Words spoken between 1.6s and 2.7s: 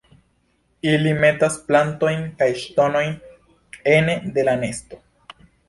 plantojn kaj